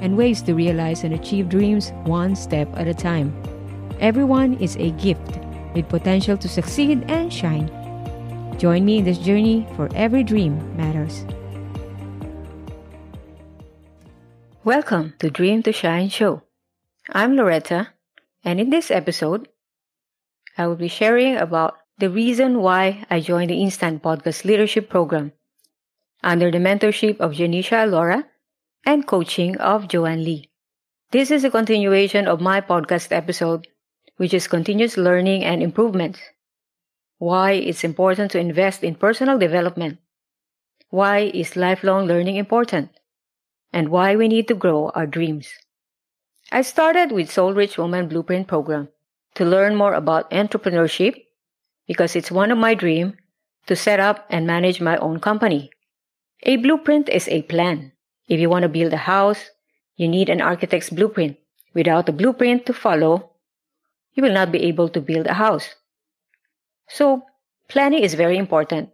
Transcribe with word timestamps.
and 0.00 0.16
ways 0.16 0.42
to 0.42 0.54
realize 0.54 1.04
and 1.04 1.14
achieve 1.14 1.48
dreams 1.48 1.92
one 2.04 2.36
step 2.36 2.68
at 2.76 2.86
a 2.86 2.94
time. 2.94 3.32
Everyone 4.00 4.54
is 4.54 4.76
a 4.76 4.90
gift 4.92 5.38
with 5.74 5.88
potential 5.88 6.36
to 6.36 6.48
succeed 6.48 7.04
and 7.08 7.32
shine. 7.32 7.68
Join 8.58 8.84
me 8.84 8.98
in 8.98 9.04
this 9.04 9.18
journey 9.18 9.66
for 9.76 9.88
every 9.94 10.24
dream 10.24 10.58
matters. 10.76 11.24
Welcome 14.64 15.14
to 15.20 15.30
Dream 15.30 15.62
to 15.62 15.72
Shine 15.72 16.08
show. 16.08 16.42
I'm 17.10 17.36
Loretta, 17.36 17.94
and 18.42 18.58
in 18.58 18.70
this 18.70 18.90
episode, 18.90 19.48
I 20.58 20.66
will 20.66 20.76
be 20.76 20.88
sharing 20.88 21.36
about 21.36 21.76
the 21.98 22.10
reason 22.10 22.60
why 22.60 23.04
I 23.08 23.20
joined 23.20 23.50
the 23.50 23.62
Instant 23.62 24.02
Podcast 24.02 24.44
Leadership 24.44 24.90
Program 24.90 25.32
under 26.22 26.50
the 26.50 26.58
mentorship 26.58 27.20
of 27.20 27.32
Janisha 27.32 27.84
Alora 27.84 28.26
and 28.84 29.06
coaching 29.06 29.56
of 29.58 29.88
Joanne 29.88 30.24
Lee. 30.24 30.50
This 31.12 31.30
is 31.30 31.44
a 31.44 31.50
continuation 31.50 32.26
of 32.26 32.40
my 32.40 32.60
podcast 32.60 33.12
episode, 33.12 33.66
which 34.16 34.34
is 34.34 34.48
continuous 34.48 34.96
learning 34.96 35.44
and 35.44 35.62
improvement. 35.62 36.20
Why 37.18 37.52
it's 37.52 37.84
important 37.84 38.32
to 38.32 38.38
invest 38.38 38.84
in 38.84 38.96
personal 38.96 39.38
development. 39.38 39.98
Why 40.90 41.30
is 41.32 41.56
lifelong 41.56 42.06
learning 42.06 42.36
important? 42.36 42.90
And 43.72 43.88
why 43.88 44.16
we 44.16 44.28
need 44.28 44.48
to 44.48 44.54
grow 44.54 44.90
our 44.94 45.06
dreams. 45.06 45.48
I 46.52 46.62
started 46.62 47.12
with 47.12 47.30
Soul 47.30 47.54
Rich 47.54 47.78
Woman 47.78 48.08
Blueprint 48.08 48.46
program 48.46 48.88
to 49.34 49.44
learn 49.44 49.74
more 49.74 49.94
about 49.94 50.30
entrepreneurship 50.30 51.24
because 51.86 52.14
it's 52.14 52.30
one 52.30 52.50
of 52.50 52.58
my 52.58 52.74
dreams 52.74 53.14
to 53.66 53.76
set 53.76 54.00
up 54.00 54.26
and 54.30 54.46
manage 54.46 54.80
my 54.80 54.96
own 54.98 55.20
company. 55.20 55.70
A 56.42 56.56
blueprint 56.56 57.08
is 57.08 57.28
a 57.28 57.42
plan. 57.42 57.92
If 58.28 58.40
you 58.40 58.50
want 58.50 58.64
to 58.64 58.68
build 58.68 58.92
a 58.92 59.08
house, 59.08 59.50
you 59.96 60.08
need 60.08 60.28
an 60.28 60.40
architect's 60.40 60.90
blueprint. 60.90 61.36
Without 61.74 62.08
a 62.08 62.12
blueprint 62.12 62.66
to 62.66 62.72
follow, 62.72 63.30
you 64.14 64.22
will 64.22 64.32
not 64.32 64.50
be 64.50 64.62
able 64.64 64.88
to 64.88 65.00
build 65.00 65.26
a 65.26 65.34
house. 65.34 65.74
So, 66.88 67.24
planning 67.68 68.02
is 68.02 68.14
very 68.14 68.38
important. 68.38 68.90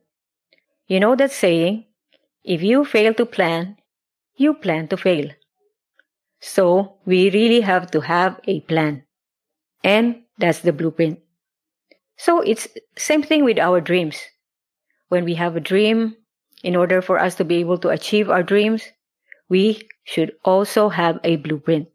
You 0.87 1.01
know 1.01 1.15
that 1.17 1.33
saying, 1.33 1.87
if 2.45 2.63
you 2.63 2.85
fail 2.85 3.15
to 3.15 3.25
plan, 3.25 3.77
you 4.37 4.55
plan 4.55 4.89
to 4.89 4.97
fail. 4.97 5.31
So, 6.41 6.97
we 7.07 7.31
really 7.31 7.61
have 7.61 7.91
to 7.93 8.01
have 8.01 8.41
a 8.47 8.61
plan. 8.61 9.05
And 9.85 10.23
that's 10.39 10.61
the 10.61 10.73
blueprint. 10.73 11.21
So, 12.17 12.41
it's 12.41 12.69
same 12.97 13.23
thing 13.23 13.45
with 13.45 13.59
our 13.59 13.81
dreams. 13.81 14.21
When 15.09 15.25
we 15.25 15.35
have 15.35 15.57
a 15.57 15.61
dream, 15.61 16.17
in 16.63 16.77
order 16.77 17.03
for 17.03 17.19
us 17.19 17.35
to 17.37 17.45
be 17.45 17.57
able 17.57 17.79
to 17.79 17.89
achieve 17.89 18.31
our 18.31 18.43
dreams, 18.43 18.85
we 19.53 19.85
should 20.05 20.33
also 20.49 20.89
have 20.89 21.21
a 21.23 21.37
blueprint. 21.37 21.89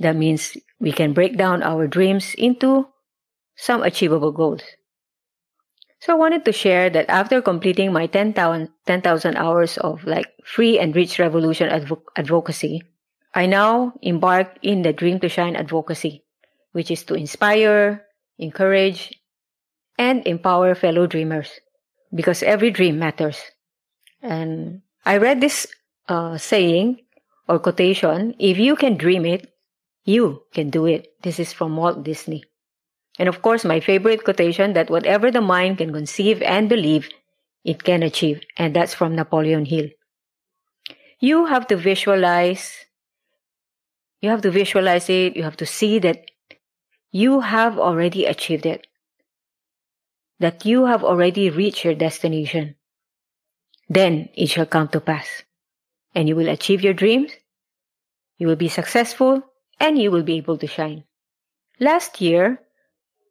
That 0.00 0.16
means 0.16 0.56
we 0.80 0.90
can 0.90 1.12
break 1.12 1.38
down 1.38 1.62
our 1.62 1.86
dreams 1.86 2.34
into 2.34 2.88
some 3.54 3.84
achievable 3.84 4.32
goals. 4.32 4.62
So 6.00 6.12
I 6.12 6.16
wanted 6.16 6.44
to 6.44 6.52
share 6.52 6.90
that 6.90 7.08
after 7.08 7.40
completing 7.40 7.92
my 7.92 8.08
10,000 8.08 8.34
10, 8.84 9.36
hours 9.36 9.78
of 9.78 10.02
like 10.02 10.26
free 10.42 10.80
and 10.80 10.90
rich 10.96 11.20
revolution 11.20 11.70
advo- 11.70 12.02
advocacy, 12.16 12.82
I 13.32 13.46
now 13.46 13.94
embark 14.02 14.58
in 14.62 14.82
the 14.82 14.92
Dream 14.92 15.20
to 15.20 15.28
Shine 15.28 15.54
advocacy, 15.54 16.24
which 16.72 16.90
is 16.90 17.04
to 17.04 17.14
inspire, 17.14 18.02
encourage, 18.38 19.14
and 19.96 20.26
empower 20.26 20.74
fellow 20.74 21.06
dreamers 21.06 21.48
because 22.12 22.42
every 22.42 22.72
dream 22.74 22.98
matters. 22.98 23.38
And 24.20 24.82
I 25.06 25.18
read 25.18 25.40
this 25.40 25.70
uh, 26.08 26.38
saying 26.38 27.00
or 27.48 27.58
quotation 27.58 28.34
if 28.38 28.58
you 28.58 28.76
can 28.76 28.96
dream 28.96 29.24
it, 29.24 29.52
you 30.04 30.42
can 30.52 30.70
do 30.70 30.86
it. 30.86 31.14
This 31.22 31.38
is 31.38 31.52
from 31.52 31.76
Walt 31.76 32.02
Disney. 32.02 32.44
And 33.18 33.28
of 33.28 33.42
course, 33.42 33.64
my 33.64 33.80
favorite 33.80 34.24
quotation 34.24 34.72
that 34.72 34.90
whatever 34.90 35.30
the 35.30 35.40
mind 35.40 35.78
can 35.78 35.92
conceive 35.92 36.42
and 36.42 36.68
believe, 36.68 37.08
it 37.64 37.84
can 37.84 38.02
achieve. 38.02 38.40
And 38.56 38.74
that's 38.74 38.94
from 38.94 39.14
Napoleon 39.14 39.64
Hill. 39.64 39.88
You 41.20 41.46
have 41.46 41.66
to 41.68 41.76
visualize, 41.76 42.74
you 44.20 44.30
have 44.30 44.42
to 44.42 44.50
visualize 44.50 45.08
it, 45.08 45.36
you 45.36 45.44
have 45.44 45.56
to 45.58 45.66
see 45.66 45.98
that 46.00 46.30
you 47.12 47.40
have 47.40 47.78
already 47.78 48.24
achieved 48.24 48.66
it, 48.66 48.86
that 50.40 50.64
you 50.64 50.86
have 50.86 51.04
already 51.04 51.50
reached 51.50 51.84
your 51.84 51.94
destination. 51.94 52.74
Then 53.88 54.30
it 54.34 54.48
shall 54.48 54.66
come 54.66 54.88
to 54.88 55.00
pass 55.00 55.44
and 56.14 56.28
you 56.28 56.36
will 56.36 56.48
achieve 56.48 56.82
your 56.82 56.94
dreams, 56.94 57.32
you 58.38 58.46
will 58.46 58.56
be 58.56 58.68
successful, 58.68 59.42
and 59.80 59.98
you 59.98 60.10
will 60.10 60.22
be 60.22 60.36
able 60.36 60.58
to 60.58 60.66
shine. 60.66 61.04
Last 61.80 62.20
year, 62.20 62.60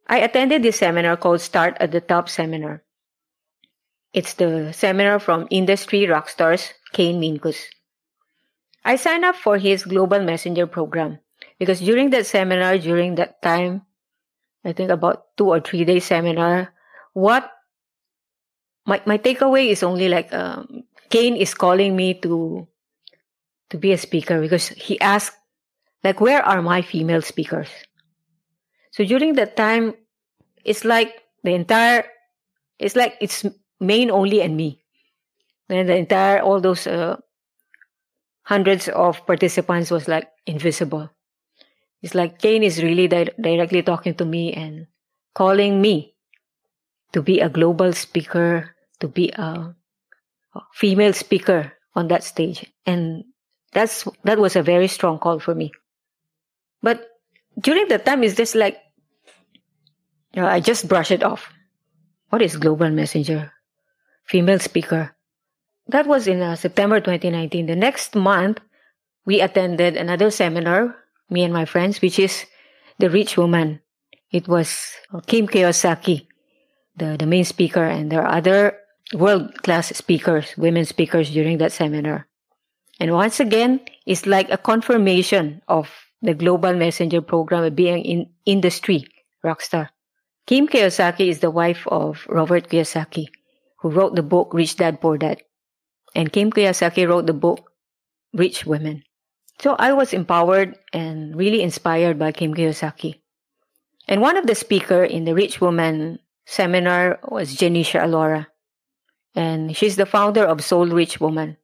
I 0.06 0.18
attended 0.18 0.62
this 0.62 0.78
seminar 0.78 1.16
called 1.16 1.40
Start 1.40 1.76
at 1.80 1.92
the 1.92 2.00
Top 2.00 2.28
Seminar. 2.28 2.82
It's 4.12 4.34
the 4.34 4.72
seminar 4.72 5.18
from 5.18 5.48
industry 5.50 6.06
rock 6.06 6.28
stars 6.28 6.74
Kane 6.92 7.20
Minkus. 7.20 7.64
I 8.84 8.96
signed 8.96 9.24
up 9.24 9.36
for 9.36 9.56
his 9.56 9.84
Global 9.84 10.20
Messenger 10.22 10.66
program 10.66 11.18
because 11.58 11.80
during 11.80 12.10
that 12.10 12.26
seminar, 12.26 12.76
during 12.78 13.14
that 13.14 13.40
time, 13.40 13.82
I 14.64 14.72
think 14.72 14.90
about 14.90 15.36
two 15.36 15.48
or 15.48 15.60
three 15.60 15.84
day 15.84 16.00
seminar, 16.00 16.74
what 17.14 17.50
my, 18.84 19.00
my 19.06 19.18
takeaway 19.18 19.68
is 19.70 19.82
only 19.82 20.08
like 20.08 20.32
um, 20.32 20.84
Kane 21.08 21.36
is 21.36 21.54
calling 21.54 21.96
me 21.96 22.14
to 22.20 22.66
to 23.72 23.78
be 23.80 23.92
a 23.92 23.98
speaker 23.98 24.40
because 24.40 24.68
he 24.68 25.00
asked, 25.00 25.32
like, 26.04 26.20
where 26.20 26.44
are 26.44 26.60
my 26.60 26.82
female 26.82 27.22
speakers? 27.22 27.68
So 28.92 29.02
during 29.02 29.34
that 29.40 29.56
time, 29.56 29.94
it's 30.62 30.84
like 30.84 31.24
the 31.42 31.56
entire, 31.56 32.04
it's 32.78 32.94
like 32.94 33.16
it's 33.20 33.46
main 33.80 34.10
only 34.10 34.42
and 34.42 34.56
me. 34.56 34.84
And 35.68 35.88
the 35.88 35.96
entire, 35.96 36.40
all 36.40 36.60
those 36.60 36.86
uh, 36.86 37.16
hundreds 38.42 38.88
of 38.88 39.24
participants 39.26 39.90
was 39.90 40.06
like 40.06 40.28
invisible. 40.46 41.08
It's 42.02 42.14
like 42.14 42.38
Kane 42.38 42.62
is 42.62 42.82
really 42.82 43.08
di- 43.08 43.32
directly 43.40 43.82
talking 43.82 44.14
to 44.16 44.26
me 44.26 44.52
and 44.52 44.86
calling 45.34 45.80
me 45.80 46.14
to 47.12 47.22
be 47.22 47.40
a 47.40 47.48
global 47.48 47.94
speaker, 47.94 48.76
to 49.00 49.08
be 49.08 49.30
a, 49.30 49.74
a 50.54 50.60
female 50.74 51.14
speaker 51.14 51.72
on 51.94 52.08
that 52.08 52.24
stage. 52.24 52.66
And 52.84 53.24
that's 53.72 54.06
that 54.24 54.38
was 54.38 54.56
a 54.56 54.62
very 54.62 54.88
strong 54.88 55.18
call 55.18 55.38
for 55.38 55.54
me. 55.54 55.72
But 56.82 57.08
during 57.58 57.88
that 57.88 58.04
time, 58.04 58.22
it's 58.22 58.36
just 58.36 58.54
like 58.54 58.78
you 60.34 60.42
know, 60.42 60.48
I 60.48 60.60
just 60.60 60.88
brush 60.88 61.10
it 61.10 61.22
off. 61.22 61.48
What 62.30 62.42
is 62.42 62.56
Global 62.56 62.90
Messenger? 62.90 63.52
Female 64.24 64.58
speaker. 64.58 65.14
That 65.88 66.06
was 66.06 66.26
in 66.26 66.40
uh, 66.40 66.56
September 66.56 67.00
2019. 67.00 67.66
The 67.66 67.76
next 67.76 68.14
month, 68.14 68.60
we 69.26 69.40
attended 69.40 69.96
another 69.96 70.30
seminar, 70.30 70.96
me 71.28 71.44
and 71.44 71.52
my 71.52 71.64
friends, 71.64 72.00
which 72.00 72.18
is 72.18 72.46
The 72.98 73.10
Rich 73.10 73.36
Woman. 73.36 73.80
It 74.30 74.48
was 74.48 74.94
uh, 75.12 75.20
Kim 75.20 75.46
Kiyosaki, 75.46 76.26
the, 76.96 77.16
the 77.18 77.26
main 77.26 77.44
speaker, 77.44 77.84
and 77.84 78.10
there 78.10 78.22
are 78.22 78.36
other 78.36 78.78
world 79.12 79.62
class 79.62 79.88
speakers, 79.88 80.56
women 80.56 80.86
speakers 80.86 81.30
during 81.30 81.58
that 81.58 81.72
seminar. 81.72 82.26
And 83.02 83.10
once 83.14 83.40
again, 83.40 83.80
it's 84.06 84.26
like 84.26 84.48
a 84.48 84.56
confirmation 84.56 85.60
of 85.66 85.90
the 86.22 86.34
Global 86.34 86.72
Messenger 86.72 87.20
program 87.22 87.74
being 87.74 87.98
in 88.04 88.30
industry 88.46 89.08
rockstar. 89.44 89.88
Kim 90.46 90.68
Kiyosaki 90.68 91.26
is 91.26 91.40
the 91.40 91.50
wife 91.50 91.82
of 91.88 92.24
Robert 92.28 92.68
Kiyosaki, 92.68 93.26
who 93.80 93.90
wrote 93.90 94.14
the 94.14 94.22
book 94.22 94.54
Rich 94.54 94.76
Dad 94.76 95.00
Poor 95.00 95.18
Dad. 95.18 95.42
And 96.14 96.32
Kim 96.32 96.52
Kiyosaki 96.52 97.08
wrote 97.08 97.26
the 97.26 97.34
book 97.34 97.72
Rich 98.34 98.66
Women. 98.66 99.02
So 99.60 99.74
I 99.80 99.94
was 99.94 100.12
empowered 100.12 100.78
and 100.92 101.34
really 101.34 101.60
inspired 101.60 102.20
by 102.20 102.30
Kim 102.30 102.54
Kiyosaki. 102.54 103.18
And 104.06 104.20
one 104.20 104.36
of 104.36 104.46
the 104.46 104.54
speaker 104.54 105.02
in 105.02 105.24
the 105.24 105.34
Rich 105.34 105.60
Woman 105.60 106.20
seminar 106.46 107.18
was 107.26 107.56
Janisha 107.56 108.04
Alora. 108.04 108.46
And 109.34 109.76
she's 109.76 109.96
the 109.96 110.06
founder 110.06 110.44
of 110.44 110.62
Soul 110.62 110.86
Rich 110.86 111.18
Woman. 111.18 111.56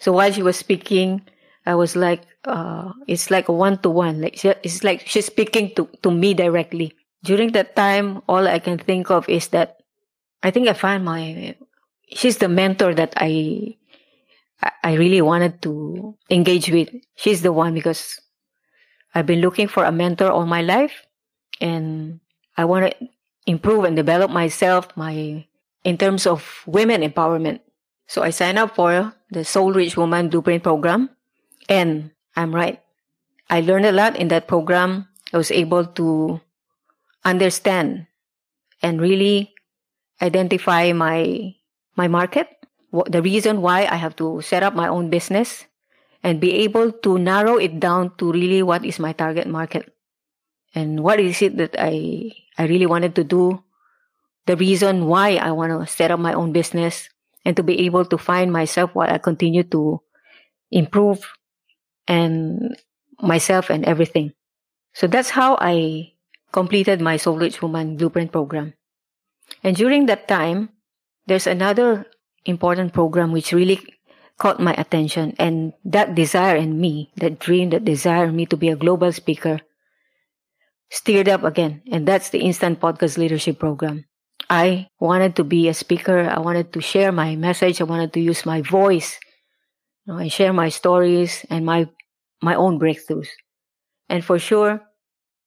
So 0.00 0.12
while 0.12 0.32
she 0.32 0.42
was 0.42 0.56
speaking, 0.56 1.22
I 1.66 1.74
was 1.74 1.94
like, 1.94 2.22
uh, 2.44 2.92
it's 3.06 3.30
like 3.30 3.48
a 3.48 3.52
one 3.52 3.78
to 3.78 3.90
one. 3.90 4.20
Like 4.20 4.42
it's 4.44 4.82
like 4.82 5.06
she's 5.06 5.26
speaking 5.26 5.74
to, 5.76 5.88
to 6.02 6.10
me 6.10 6.34
directly. 6.34 6.96
During 7.22 7.52
that 7.52 7.76
time, 7.76 8.22
all 8.26 8.48
I 8.48 8.58
can 8.58 8.78
think 8.78 9.10
of 9.10 9.28
is 9.28 9.48
that 9.48 9.76
I 10.42 10.50
think 10.50 10.68
I 10.68 10.72
found 10.72 11.04
my, 11.04 11.54
she's 12.08 12.38
the 12.38 12.48
mentor 12.48 12.94
that 12.94 13.12
I, 13.18 13.76
I 14.82 14.94
really 14.94 15.20
wanted 15.20 15.60
to 15.62 16.16
engage 16.30 16.70
with. 16.70 16.88
She's 17.16 17.42
the 17.42 17.52
one 17.52 17.74
because 17.74 18.18
I've 19.14 19.26
been 19.26 19.42
looking 19.42 19.68
for 19.68 19.84
a 19.84 19.92
mentor 19.92 20.30
all 20.30 20.46
my 20.46 20.62
life 20.62 21.04
and 21.60 22.20
I 22.56 22.64
want 22.64 22.90
to 22.90 23.08
improve 23.46 23.84
and 23.84 23.96
develop 23.96 24.30
myself, 24.30 24.88
my, 24.96 25.44
in 25.84 25.98
terms 25.98 26.26
of 26.26 26.62
women 26.64 27.02
empowerment. 27.02 27.60
So 28.06 28.22
I 28.22 28.30
signed 28.30 28.58
up 28.58 28.74
for 28.74 29.14
the 29.30 29.44
Soul 29.44 29.72
Rich 29.72 29.96
Woman 29.96 30.28
Blueprint 30.28 30.62
program 30.62 31.10
and 31.68 32.10
I'm 32.36 32.54
right. 32.54 32.80
I 33.48 33.60
learned 33.60 33.86
a 33.86 33.92
lot 33.92 34.16
in 34.16 34.28
that 34.28 34.46
program. 34.46 35.08
I 35.32 35.38
was 35.38 35.50
able 35.50 35.86
to 35.98 36.40
understand 37.24 38.06
and 38.82 39.00
really 39.00 39.54
identify 40.22 40.92
my 40.92 41.54
my 41.96 42.08
market, 42.08 42.48
the 42.92 43.22
reason 43.22 43.60
why 43.60 43.86
I 43.86 43.96
have 43.96 44.16
to 44.16 44.40
set 44.40 44.62
up 44.62 44.74
my 44.74 44.88
own 44.88 45.10
business 45.10 45.66
and 46.22 46.40
be 46.40 46.64
able 46.64 46.92
to 47.04 47.18
narrow 47.18 47.56
it 47.56 47.80
down 47.80 48.16
to 48.18 48.32
really 48.32 48.62
what 48.62 48.84
is 48.84 48.98
my 48.98 49.12
target 49.12 49.46
market 49.46 49.92
and 50.74 51.00
what 51.00 51.18
is 51.20 51.42
it 51.42 51.56
that 51.58 51.74
I 51.78 52.32
I 52.58 52.66
really 52.66 52.86
wanted 52.86 53.14
to 53.16 53.24
do, 53.24 53.62
the 54.46 54.56
reason 54.56 55.06
why 55.06 55.36
I 55.36 55.50
want 55.50 55.72
to 55.72 55.86
set 55.86 56.10
up 56.10 56.20
my 56.20 56.32
own 56.32 56.52
business 56.52 57.08
and 57.44 57.56
to 57.56 57.62
be 57.62 57.86
able 57.86 58.04
to 58.04 58.18
find 58.18 58.52
myself 58.52 58.94
while 58.94 59.10
I 59.10 59.18
continue 59.18 59.64
to 59.64 60.00
improve 60.70 61.24
and 62.06 62.76
myself 63.20 63.70
and 63.70 63.84
everything. 63.84 64.32
So 64.94 65.06
that's 65.06 65.30
how 65.30 65.56
I 65.60 66.12
completed 66.52 67.00
my 67.00 67.16
Soul 67.16 67.38
Rich 67.38 67.62
Woman 67.62 67.96
Blueprint 67.96 68.32
program. 68.32 68.74
And 69.62 69.76
during 69.76 70.06
that 70.06 70.28
time, 70.28 70.70
there's 71.26 71.46
another 71.46 72.06
important 72.44 72.92
program 72.92 73.32
which 73.32 73.52
really 73.52 73.80
caught 74.38 74.58
my 74.58 74.72
attention 74.74 75.34
and 75.38 75.72
that 75.84 76.14
desire 76.14 76.56
in 76.56 76.80
me, 76.80 77.12
that 77.16 77.38
dream, 77.38 77.70
that 77.70 77.84
desire 77.84 78.24
in 78.24 78.36
me 78.36 78.46
to 78.46 78.56
be 78.56 78.68
a 78.68 78.76
global 78.76 79.12
speaker 79.12 79.60
stirred 80.90 81.28
up 81.28 81.44
again. 81.44 81.82
And 81.92 82.08
that's 82.08 82.30
the 82.30 82.40
Instant 82.40 82.80
Podcast 82.80 83.18
Leadership 83.18 83.58
Program. 83.58 84.06
I 84.50 84.88
wanted 84.98 85.36
to 85.36 85.44
be 85.44 85.68
a 85.68 85.74
speaker. 85.74 86.28
I 86.28 86.40
wanted 86.40 86.72
to 86.72 86.80
share 86.80 87.12
my 87.12 87.36
message. 87.36 87.80
I 87.80 87.84
wanted 87.84 88.12
to 88.14 88.20
use 88.20 88.44
my 88.44 88.62
voice 88.62 89.20
you 90.04 90.12
know, 90.12 90.18
and 90.18 90.30
share 90.30 90.52
my 90.52 90.70
stories 90.70 91.46
and 91.48 91.64
my, 91.64 91.88
my 92.42 92.56
own 92.56 92.80
breakthroughs. 92.80 93.28
And 94.08 94.24
for 94.24 94.40
sure, 94.40 94.82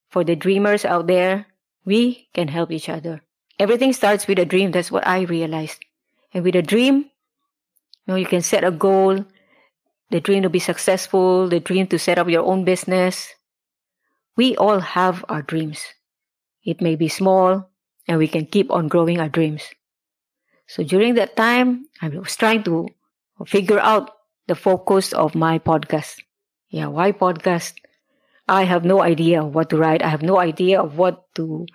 for 0.09 0.23
the 0.23 0.37
dreamers 0.37 0.85
out 0.85 1.07
there, 1.07 1.47
we 1.83 2.29
can 2.33 2.47
help 2.47 2.71
each 2.71 2.87
other. 2.87 3.21
Everything 3.59 3.91
starts 3.91 4.25
with 4.25 4.39
a 4.39 4.45
dream. 4.45 4.71
That's 4.71 4.89
what 4.89 5.05
I 5.05 5.23
realized. 5.23 5.83
And 6.33 6.45
with 6.45 6.55
a 6.55 6.61
dream, 6.61 6.95
you 6.95 8.07
know, 8.07 8.15
you 8.15 8.25
can 8.25 8.41
set 8.41 8.63
a 8.63 8.71
goal, 8.71 9.25
the 10.11 10.21
dream 10.21 10.43
to 10.43 10.49
be 10.49 10.59
successful, 10.59 11.49
the 11.49 11.59
dream 11.59 11.87
to 11.87 11.99
set 11.99 12.17
up 12.17 12.29
your 12.29 12.45
own 12.45 12.63
business. 12.63 13.27
We 14.37 14.55
all 14.55 14.79
have 14.79 15.25
our 15.27 15.41
dreams. 15.41 15.83
It 16.63 16.79
may 16.79 16.95
be 16.95 17.09
small, 17.09 17.69
and 18.07 18.17
we 18.17 18.27
can 18.27 18.45
keep 18.45 18.71
on 18.71 18.87
growing 18.87 19.19
our 19.19 19.29
dreams. 19.29 19.63
So 20.67 20.83
during 20.83 21.15
that 21.15 21.35
time, 21.35 21.85
I 22.01 22.09
was 22.09 22.35
trying 22.35 22.63
to 22.63 22.87
figure 23.45 23.79
out 23.79 24.11
the 24.47 24.55
focus 24.55 25.13
of 25.13 25.35
my 25.35 25.59
podcast. 25.59 26.21
Yeah, 26.69 26.87
why 26.87 27.11
podcast? 27.11 27.73
I 28.47 28.63
have 28.63 28.83
no 28.83 29.01
idea 29.01 29.45
what 29.45 29.69
to 29.69 29.77
write. 29.77 30.01
I 30.01 30.09
have 30.09 30.21
no 30.21 30.39
idea 30.39 30.81
of 30.81 30.97
what 30.97 31.23
to, 31.35 31.65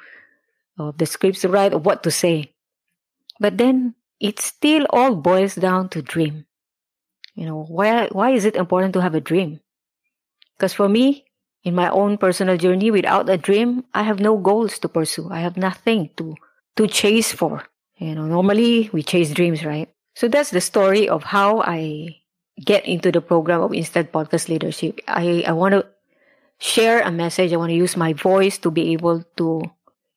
of 0.78 0.98
the 0.98 1.06
scripts 1.06 1.40
to 1.42 1.48
write 1.48 1.72
or 1.72 1.78
what 1.78 2.02
to 2.02 2.10
say. 2.10 2.52
But 3.40 3.56
then 3.56 3.94
it 4.20 4.40
still 4.40 4.86
all 4.90 5.14
boils 5.14 5.54
down 5.54 5.88
to 5.90 6.02
dream. 6.02 6.44
You 7.34 7.46
know, 7.46 7.64
why, 7.64 8.08
why 8.10 8.30
is 8.30 8.44
it 8.44 8.56
important 8.56 8.92
to 8.94 9.00
have 9.00 9.14
a 9.14 9.20
dream? 9.20 9.60
Because 10.56 10.74
for 10.74 10.88
me, 10.88 11.24
in 11.64 11.74
my 11.74 11.90
own 11.90 12.18
personal 12.18 12.56
journey, 12.56 12.90
without 12.90 13.28
a 13.28 13.36
dream, 13.36 13.84
I 13.94 14.02
have 14.02 14.20
no 14.20 14.36
goals 14.36 14.78
to 14.80 14.88
pursue. 14.88 15.28
I 15.30 15.40
have 15.40 15.56
nothing 15.56 16.10
to, 16.16 16.36
to 16.76 16.86
chase 16.86 17.32
for. 17.32 17.64
You 17.96 18.14
know, 18.14 18.26
normally 18.26 18.90
we 18.92 19.02
chase 19.02 19.32
dreams, 19.32 19.64
right? 19.64 19.88
So 20.14 20.28
that's 20.28 20.50
the 20.50 20.60
story 20.60 21.08
of 21.08 21.24
how 21.24 21.60
I 21.62 22.16
get 22.64 22.86
into 22.86 23.10
the 23.10 23.20
program 23.20 23.62
of 23.62 23.74
Instant 23.74 24.12
Podcast 24.12 24.48
Leadership. 24.48 25.00
I, 25.06 25.44
I 25.46 25.52
want 25.52 25.72
to 25.74 25.86
share 26.58 27.00
a 27.02 27.10
message. 27.10 27.52
I 27.52 27.56
want 27.56 27.70
to 27.70 27.76
use 27.76 27.96
my 27.96 28.12
voice 28.12 28.58
to 28.58 28.70
be 28.70 28.92
able 28.92 29.24
to 29.36 29.62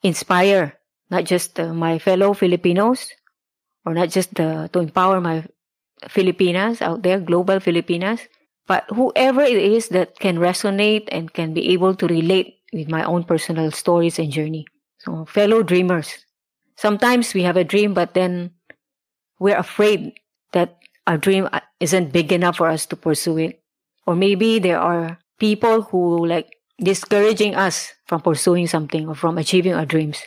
inspire 0.04 0.74
not 1.10 1.26
just 1.26 1.60
uh, 1.60 1.74
my 1.74 2.00
fellow 2.00 2.34
Filipinos 2.34 3.12
or 3.86 3.94
not 3.94 4.10
just 4.10 4.34
the, 4.36 4.70
to 4.74 4.80
empower 4.80 5.22
my 5.22 5.46
Filipinas 6.08 6.82
out 6.82 7.04
there, 7.04 7.20
global 7.20 7.60
Filipinas, 7.60 8.22
but 8.68 8.86
whoever 8.90 9.42
it 9.42 9.58
is 9.58 9.90
that 9.90 10.20
can 10.20 10.38
resonate 10.38 11.08
and 11.12 11.34
can 11.34 11.54
be 11.54 11.70
able 11.74 11.96
to 11.96 12.08
relate 12.08 12.60
with 12.74 12.90
my 12.90 13.04
own 13.04 13.24
personal 13.24 13.72
stories 13.72 14.20
and 14.20 14.32
journey. 14.32 14.66
So, 15.00 15.26
fellow 15.26 15.64
dreamers, 15.64 16.26
sometimes 16.76 17.34
we 17.34 17.44
have 17.44 17.58
a 17.58 17.64
dream, 17.64 17.94
but 17.94 18.14
then 18.14 18.52
we're 19.40 19.58
afraid 19.58 20.14
that 20.54 20.78
our 21.08 21.18
dream 21.18 21.50
isn't 21.80 22.14
big 22.14 22.32
enough 22.32 22.58
for 22.58 22.68
us 22.68 22.86
to 22.88 22.96
pursue 22.96 23.38
it. 23.38 23.64
Or 24.06 24.16
maybe 24.16 24.60
there 24.60 24.80
are 24.80 25.20
people 25.40 25.82
who 25.84 26.26
like 26.26 26.56
discouraging 26.80 27.56
us 27.56 27.94
from 28.06 28.22
pursuing 28.22 28.68
something 28.68 29.08
or 29.08 29.16
from 29.16 29.38
achieving 29.38 29.74
our 29.74 29.86
dreams. 29.86 30.22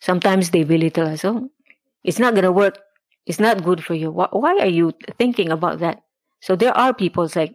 Sometimes 0.00 0.50
they 0.50 0.64
belittle 0.64 1.08
us. 1.08 1.24
Oh, 1.24 1.50
it's 2.04 2.18
not 2.18 2.34
going 2.34 2.44
to 2.44 2.52
work. 2.52 2.78
It's 3.26 3.38
not 3.40 3.62
good 3.62 3.84
for 3.84 3.94
you. 3.94 4.10
Why 4.10 4.58
are 4.58 4.66
you 4.66 4.92
thinking 5.18 5.50
about 5.50 5.78
that? 5.78 6.02
So 6.42 6.56
there 6.56 6.76
are 6.76 6.92
people 6.92 7.30
like 7.34 7.54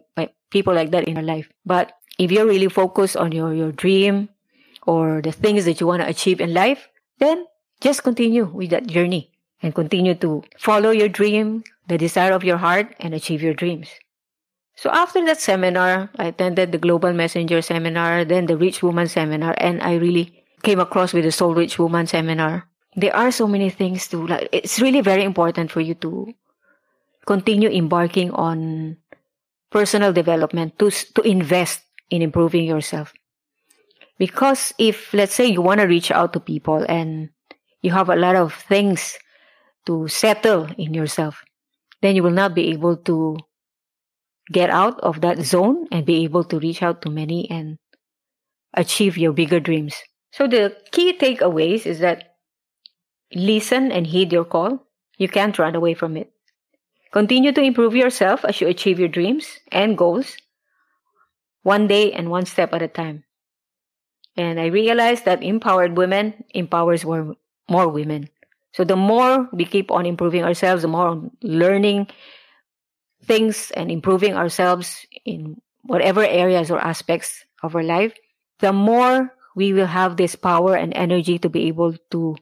people 0.50 0.72
like 0.72 0.90
that 0.90 1.04
in 1.04 1.14
your 1.14 1.28
life. 1.28 1.48
But 1.64 1.92
if 2.18 2.32
you're 2.32 2.48
really 2.48 2.68
focused 2.72 3.16
on 3.16 3.32
your, 3.32 3.52
your 3.52 3.70
dream 3.70 4.30
or 4.86 5.20
the 5.20 5.30
things 5.30 5.66
that 5.66 5.78
you 5.80 5.86
want 5.86 6.02
to 6.02 6.08
achieve 6.08 6.40
in 6.40 6.54
life, 6.54 6.88
then 7.20 7.44
just 7.80 8.02
continue 8.02 8.46
with 8.46 8.70
that 8.70 8.86
journey 8.86 9.30
and 9.62 9.74
continue 9.74 10.14
to 10.16 10.42
follow 10.58 10.90
your 10.90 11.08
dream, 11.08 11.62
the 11.86 11.98
desire 11.98 12.32
of 12.32 12.44
your 12.44 12.56
heart, 12.56 12.96
and 12.98 13.14
achieve 13.14 13.42
your 13.42 13.54
dreams. 13.54 13.92
So 14.74 14.90
after 14.90 15.24
that 15.26 15.40
seminar, 15.40 16.08
I 16.16 16.26
attended 16.26 16.72
the 16.72 16.78
Global 16.78 17.12
Messenger 17.12 17.60
seminar, 17.62 18.24
then 18.24 18.46
the 18.46 18.56
Rich 18.56 18.82
Woman 18.82 19.06
seminar, 19.06 19.54
and 19.58 19.82
I 19.82 19.96
really 19.96 20.44
came 20.62 20.80
across 20.80 21.12
with 21.12 21.24
the 21.24 21.32
Soul 21.32 21.54
Rich 21.54 21.78
Woman 21.78 22.06
seminar 22.06 22.68
there 22.98 23.14
are 23.14 23.30
so 23.30 23.46
many 23.46 23.70
things 23.70 24.08
to 24.08 24.26
like 24.26 24.48
it's 24.52 24.80
really 24.80 25.00
very 25.00 25.22
important 25.22 25.70
for 25.70 25.80
you 25.80 25.94
to 25.94 26.34
continue 27.28 27.68
embarking 27.68 28.32
on 28.32 28.96
personal 29.68 30.12
development 30.16 30.72
to 30.80 30.88
to 31.12 31.20
invest 31.28 31.84
in 32.08 32.24
improving 32.24 32.64
yourself 32.64 33.12
because 34.16 34.72
if 34.80 35.12
let's 35.12 35.36
say 35.36 35.44
you 35.44 35.60
want 35.60 35.80
to 35.80 35.86
reach 35.86 36.08
out 36.10 36.32
to 36.32 36.40
people 36.40 36.80
and 36.88 37.28
you 37.84 37.92
have 37.92 38.08
a 38.08 38.16
lot 38.16 38.32
of 38.32 38.56
things 38.56 39.20
to 39.84 40.08
settle 40.08 40.64
in 40.80 40.96
yourself 40.96 41.44
then 42.00 42.16
you 42.16 42.24
will 42.24 42.32
not 42.32 42.56
be 42.56 42.72
able 42.72 42.96
to 42.96 43.36
get 44.48 44.72
out 44.72 44.96
of 45.04 45.20
that 45.20 45.36
zone 45.44 45.84
and 45.92 46.08
be 46.08 46.24
able 46.24 46.42
to 46.42 46.58
reach 46.58 46.80
out 46.80 47.04
to 47.04 47.12
many 47.12 47.44
and 47.52 47.76
achieve 48.72 49.20
your 49.20 49.36
bigger 49.36 49.60
dreams 49.60 50.00
so 50.32 50.48
the 50.48 50.72
key 50.96 51.12
takeaways 51.12 51.84
is 51.84 52.00
that 52.00 52.38
Listen 53.34 53.92
and 53.92 54.06
heed 54.06 54.32
your 54.32 54.44
call. 54.44 54.86
You 55.18 55.28
can't 55.28 55.58
run 55.58 55.74
away 55.74 55.94
from 55.94 56.16
it. 56.16 56.32
Continue 57.10 57.52
to 57.52 57.62
improve 57.62 57.96
yourself 57.96 58.44
as 58.44 58.60
you 58.60 58.68
achieve 58.68 58.98
your 58.98 59.08
dreams 59.08 59.60
and 59.72 59.96
goals, 59.96 60.36
one 61.62 61.86
day 61.86 62.12
and 62.12 62.30
one 62.30 62.44
step 62.44 62.74
at 62.74 62.82
a 62.82 62.88
time. 62.88 63.24
And 64.36 64.60
I 64.60 64.66
realized 64.66 65.24
that 65.24 65.42
empowered 65.42 65.96
women 65.96 66.44
empowers 66.50 67.04
more, 67.04 67.34
more 67.68 67.88
women. 67.88 68.28
So 68.72 68.84
the 68.84 68.96
more 68.96 69.48
we 69.52 69.64
keep 69.64 69.90
on 69.90 70.06
improving 70.06 70.44
ourselves, 70.44 70.82
the 70.82 70.88
more 70.88 71.30
learning 71.42 72.08
things 73.24 73.72
and 73.72 73.90
improving 73.90 74.34
ourselves 74.34 75.06
in 75.24 75.60
whatever 75.82 76.22
areas 76.24 76.70
or 76.70 76.78
aspects 76.78 77.44
of 77.62 77.74
our 77.74 77.82
life, 77.82 78.12
the 78.60 78.72
more 78.72 79.34
we 79.56 79.72
will 79.72 79.86
have 79.86 80.16
this 80.16 80.36
power 80.36 80.76
and 80.76 80.94
energy 80.94 81.38
to 81.38 81.48
be 81.48 81.66
able 81.66 81.96
to 82.10 82.36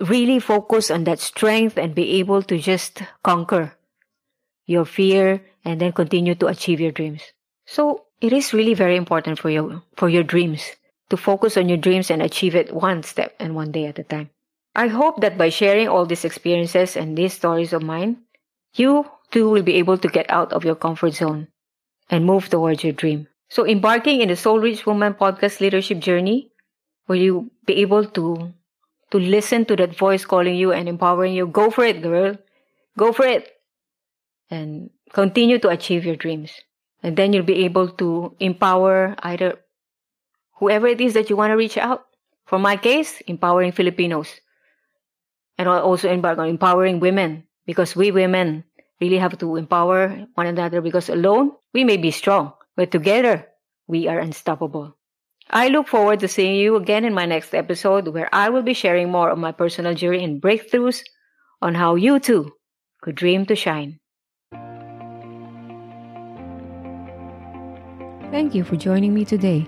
really 0.00 0.38
focus 0.38 0.90
on 0.90 1.04
that 1.04 1.18
strength 1.18 1.76
and 1.76 1.94
be 1.94 2.18
able 2.20 2.42
to 2.42 2.56
just 2.56 3.02
conquer 3.22 3.76
your 4.66 4.84
fear 4.84 5.42
and 5.64 5.80
then 5.80 5.92
continue 5.92 6.34
to 6.36 6.46
achieve 6.46 6.80
your 6.80 6.92
dreams. 6.92 7.22
So 7.66 8.04
it 8.20 8.32
is 8.32 8.52
really 8.52 8.74
very 8.74 8.96
important 8.96 9.38
for 9.38 9.50
you, 9.50 9.82
for 9.96 10.08
your 10.08 10.22
dreams 10.22 10.62
to 11.10 11.16
focus 11.16 11.56
on 11.56 11.68
your 11.68 11.78
dreams 11.78 12.10
and 12.10 12.22
achieve 12.22 12.54
it 12.54 12.74
one 12.74 13.02
step 13.02 13.34
and 13.38 13.54
one 13.54 13.70
day 13.70 13.86
at 13.86 13.98
a 13.98 14.02
time. 14.02 14.30
I 14.74 14.86
hope 14.86 15.20
that 15.20 15.36
by 15.36 15.50
sharing 15.50 15.86
all 15.86 16.06
these 16.06 16.24
experiences 16.24 16.96
and 16.96 17.18
these 17.18 17.34
stories 17.34 17.74
of 17.74 17.82
mine, 17.82 18.22
you 18.74 19.04
too 19.30 19.50
will 19.50 19.62
be 19.62 19.74
able 19.74 19.98
to 19.98 20.08
get 20.08 20.30
out 20.30 20.52
of 20.54 20.64
your 20.64 20.74
comfort 20.74 21.12
zone 21.12 21.48
and 22.08 22.24
move 22.24 22.48
towards 22.48 22.82
your 22.82 22.94
dream. 22.94 23.28
So 23.50 23.66
embarking 23.66 24.22
in 24.22 24.28
the 24.28 24.36
Soul 24.36 24.60
Rich 24.60 24.86
Woman 24.86 25.12
podcast 25.12 25.60
leadership 25.60 25.98
journey, 25.98 26.50
will 27.08 27.20
you 27.20 27.50
be 27.66 27.74
able 27.82 28.06
to 28.06 28.52
to 29.10 29.18
listen 29.18 29.66
to 29.66 29.76
that 29.76 29.94
voice 29.94 30.24
calling 30.24 30.56
you 30.56 30.72
and 30.72 30.88
empowering 30.88 31.34
you? 31.34 31.46
Go 31.46 31.70
for 31.70 31.84
it, 31.84 32.00
girl. 32.00 32.38
Go 32.96 33.12
for 33.12 33.26
it. 33.26 33.52
And 34.52 34.92
continue 35.16 35.56
to 35.64 35.72
achieve 35.72 36.04
your 36.04 36.16
dreams. 36.16 36.52
And 37.02 37.16
then 37.16 37.32
you'll 37.32 37.48
be 37.48 37.64
able 37.64 37.88
to 37.96 38.36
empower 38.36 39.16
either 39.24 39.56
whoever 40.60 40.86
it 40.86 41.00
is 41.00 41.14
that 41.14 41.30
you 41.30 41.36
want 41.40 41.50
to 41.52 41.56
reach 41.56 41.80
out. 41.80 42.04
For 42.44 42.58
my 42.58 42.76
case, 42.76 43.22
empowering 43.26 43.72
Filipinos. 43.72 44.28
And 45.56 45.68
I'll 45.68 45.80
also 45.80 46.12
embark 46.12 46.36
on 46.36 46.52
empowering 46.52 47.00
women 47.00 47.48
because 47.64 47.96
we 47.96 48.12
women 48.12 48.64
really 49.00 49.16
have 49.16 49.38
to 49.38 49.56
empower 49.56 50.28
one 50.34 50.46
another 50.46 50.80
because 50.80 51.08
alone 51.08 51.52
we 51.72 51.82
may 51.82 51.96
be 51.96 52.10
strong, 52.10 52.52
but 52.76 52.90
together 52.92 53.48
we 53.88 54.06
are 54.06 54.18
unstoppable. 54.18 54.96
I 55.50 55.68
look 55.68 55.88
forward 55.88 56.20
to 56.20 56.28
seeing 56.28 56.56
you 56.56 56.76
again 56.76 57.04
in 57.04 57.14
my 57.14 57.26
next 57.26 57.54
episode 57.54 58.08
where 58.08 58.28
I 58.32 58.48
will 58.48 58.62
be 58.62 58.74
sharing 58.74 59.10
more 59.10 59.30
of 59.30 59.38
my 59.38 59.52
personal 59.52 59.94
journey 59.94 60.22
and 60.24 60.40
breakthroughs 60.40 61.02
on 61.60 61.74
how 61.74 61.96
you 61.96 62.20
too 62.20 62.52
could 63.00 63.16
dream 63.16 63.46
to 63.46 63.56
shine. 63.56 63.98
Thank 68.32 68.54
you 68.54 68.64
for 68.64 68.76
joining 68.76 69.12
me 69.12 69.26
today. 69.26 69.66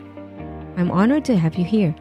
I'm 0.79 0.91
honored 0.91 1.27
to 1.27 1.37
have 1.37 1.57
you 1.57 1.67
here. 1.67 1.95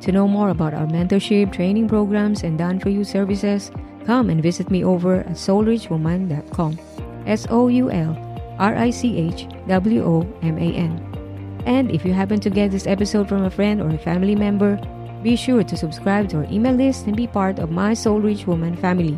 To 0.00 0.10
know 0.10 0.26
more 0.26 0.48
about 0.48 0.74
our 0.74 0.84
mentorship, 0.84 1.52
training 1.52 1.86
programs, 1.86 2.42
and 2.42 2.58
done 2.58 2.80
for 2.80 2.88
you 2.88 3.04
services, 3.04 3.70
come 4.04 4.28
and 4.28 4.42
visit 4.42 4.68
me 4.68 4.82
over 4.82 5.20
at 5.20 5.38
soulrichwoman.com. 5.38 6.76
S 7.24 7.46
O 7.50 7.68
U 7.68 7.88
L 7.88 8.18
R 8.58 8.74
I 8.74 8.90
C 8.90 9.16
H 9.16 9.46
W 9.68 10.02
O 10.02 10.26
M 10.42 10.58
A 10.58 10.74
N. 10.74 11.62
And 11.66 11.92
if 11.92 12.04
you 12.04 12.12
happen 12.12 12.40
to 12.40 12.50
get 12.50 12.72
this 12.72 12.88
episode 12.88 13.28
from 13.28 13.44
a 13.44 13.50
friend 13.50 13.80
or 13.80 13.88
a 13.88 13.96
family 13.96 14.34
member, 14.34 14.80
be 15.22 15.36
sure 15.36 15.62
to 15.62 15.76
subscribe 15.76 16.28
to 16.30 16.38
our 16.38 16.50
email 16.50 16.74
list 16.74 17.06
and 17.06 17.16
be 17.16 17.28
part 17.28 17.60
of 17.60 17.70
my 17.70 17.94
Soul 17.94 18.20
Rich 18.20 18.48
Woman 18.48 18.74
family. 18.74 19.14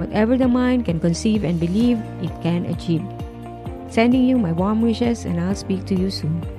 Whatever 0.00 0.38
the 0.38 0.48
mind 0.48 0.86
can 0.86 1.00
conceive 1.00 1.44
and 1.44 1.60
believe, 1.60 2.00
it 2.22 2.32
can 2.40 2.64
achieve. 2.64 3.04
Sending 3.90 4.24
you 4.24 4.36
my 4.36 4.52
warm 4.52 4.82
wishes, 4.82 5.24
and 5.24 5.40
I'll 5.40 5.54
speak 5.54 5.86
to 5.86 5.94
you 5.94 6.10
soon. 6.10 6.57